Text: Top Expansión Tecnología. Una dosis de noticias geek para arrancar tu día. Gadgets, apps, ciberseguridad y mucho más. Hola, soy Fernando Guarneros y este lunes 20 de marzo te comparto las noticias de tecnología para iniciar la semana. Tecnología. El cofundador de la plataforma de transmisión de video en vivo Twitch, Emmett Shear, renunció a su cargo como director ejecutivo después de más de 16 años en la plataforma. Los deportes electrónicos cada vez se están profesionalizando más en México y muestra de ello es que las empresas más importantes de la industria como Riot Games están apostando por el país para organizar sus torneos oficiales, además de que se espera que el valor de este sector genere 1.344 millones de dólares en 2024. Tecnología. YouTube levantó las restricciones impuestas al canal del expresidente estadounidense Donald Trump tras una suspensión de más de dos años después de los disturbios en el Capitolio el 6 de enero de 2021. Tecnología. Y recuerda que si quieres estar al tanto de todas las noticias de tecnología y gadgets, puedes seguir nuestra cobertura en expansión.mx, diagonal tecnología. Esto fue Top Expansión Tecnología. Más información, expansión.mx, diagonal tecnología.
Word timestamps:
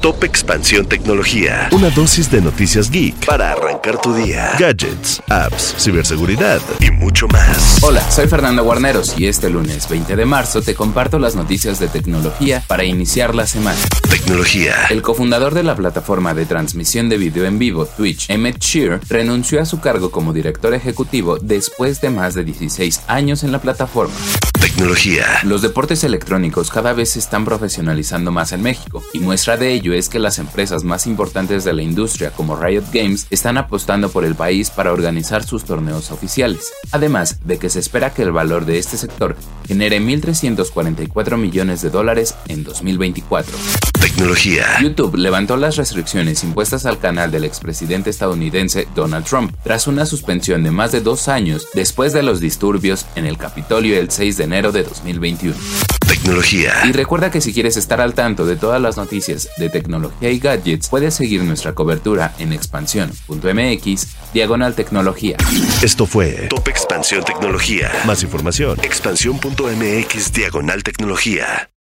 Top 0.00 0.24
Expansión 0.24 0.86
Tecnología. 0.86 1.68
Una 1.72 1.90
dosis 1.90 2.30
de 2.30 2.40
noticias 2.40 2.90
geek 2.90 3.26
para 3.26 3.52
arrancar 3.52 4.00
tu 4.00 4.14
día. 4.14 4.52
Gadgets, 4.58 5.22
apps, 5.28 5.74
ciberseguridad 5.78 6.62
y 6.80 6.90
mucho 6.90 7.28
más. 7.28 7.82
Hola, 7.82 8.00
soy 8.10 8.26
Fernando 8.26 8.64
Guarneros 8.64 9.18
y 9.18 9.26
este 9.26 9.50
lunes 9.50 9.88
20 9.90 10.16
de 10.16 10.24
marzo 10.24 10.62
te 10.62 10.74
comparto 10.74 11.18
las 11.18 11.36
noticias 11.36 11.78
de 11.78 11.88
tecnología 11.88 12.64
para 12.66 12.84
iniciar 12.84 13.34
la 13.34 13.46
semana. 13.46 13.78
Tecnología. 14.08 14.74
El 14.88 15.02
cofundador 15.02 15.52
de 15.52 15.64
la 15.64 15.76
plataforma 15.76 16.32
de 16.32 16.46
transmisión 16.46 17.10
de 17.10 17.18
video 17.18 17.44
en 17.44 17.58
vivo 17.58 17.84
Twitch, 17.84 18.30
Emmett 18.30 18.58
Shear, 18.58 19.00
renunció 19.06 19.60
a 19.60 19.66
su 19.66 19.80
cargo 19.80 20.10
como 20.10 20.32
director 20.32 20.72
ejecutivo 20.72 21.38
después 21.38 22.00
de 22.00 22.08
más 22.08 22.34
de 22.34 22.44
16 22.44 23.02
años 23.06 23.44
en 23.44 23.52
la 23.52 23.60
plataforma. 23.60 24.14
Los 25.44 25.62
deportes 25.62 26.04
electrónicos 26.04 26.70
cada 26.70 26.92
vez 26.92 27.10
se 27.10 27.18
están 27.18 27.44
profesionalizando 27.44 28.30
más 28.30 28.52
en 28.52 28.62
México 28.62 29.02
y 29.12 29.18
muestra 29.18 29.56
de 29.56 29.72
ello 29.72 29.92
es 29.92 30.08
que 30.08 30.18
las 30.18 30.38
empresas 30.38 30.84
más 30.84 31.06
importantes 31.06 31.64
de 31.64 31.72
la 31.72 31.82
industria 31.82 32.30
como 32.30 32.56
Riot 32.56 32.84
Games 32.92 33.26
están 33.30 33.58
apostando 33.58 34.10
por 34.10 34.24
el 34.24 34.34
país 34.34 34.70
para 34.70 34.92
organizar 34.92 35.44
sus 35.44 35.64
torneos 35.64 36.10
oficiales, 36.10 36.72
además 36.92 37.40
de 37.46 37.58
que 37.58 37.70
se 37.70 37.78
espera 37.78 38.14
que 38.14 38.22
el 38.22 38.32
valor 38.32 38.64
de 38.64 38.78
este 38.78 38.96
sector 38.96 39.36
genere 39.66 40.00
1.344 40.00 41.36
millones 41.36 41.82
de 41.82 41.90
dólares 41.90 42.34
en 42.48 42.64
2024. 42.64 43.89
Tecnología. 44.00 44.80
YouTube 44.80 45.16
levantó 45.16 45.56
las 45.56 45.76
restricciones 45.76 46.42
impuestas 46.42 46.86
al 46.86 46.98
canal 46.98 47.30
del 47.30 47.44
expresidente 47.44 48.10
estadounidense 48.10 48.88
Donald 48.94 49.26
Trump 49.26 49.54
tras 49.62 49.86
una 49.86 50.06
suspensión 50.06 50.62
de 50.62 50.70
más 50.70 50.92
de 50.92 51.00
dos 51.00 51.28
años 51.28 51.66
después 51.74 52.12
de 52.12 52.22
los 52.22 52.40
disturbios 52.40 53.06
en 53.14 53.26
el 53.26 53.36
Capitolio 53.36 53.98
el 53.98 54.10
6 54.10 54.36
de 54.36 54.44
enero 54.44 54.72
de 54.72 54.84
2021. 54.84 55.54
Tecnología. 56.06 56.74
Y 56.84 56.92
recuerda 56.92 57.30
que 57.30 57.40
si 57.40 57.52
quieres 57.52 57.76
estar 57.76 58.00
al 58.00 58.14
tanto 58.14 58.44
de 58.44 58.56
todas 58.56 58.80
las 58.80 58.96
noticias 58.96 59.48
de 59.58 59.68
tecnología 59.68 60.30
y 60.30 60.38
gadgets, 60.38 60.88
puedes 60.88 61.14
seguir 61.14 61.42
nuestra 61.44 61.74
cobertura 61.74 62.34
en 62.38 62.52
expansión.mx, 62.52 64.06
diagonal 64.34 64.74
tecnología. 64.74 65.36
Esto 65.82 66.06
fue 66.06 66.48
Top 66.48 66.68
Expansión 66.68 67.24
Tecnología. 67.24 67.90
Más 68.06 68.22
información, 68.22 68.78
expansión.mx, 68.82 70.32
diagonal 70.32 70.82
tecnología. 70.82 71.70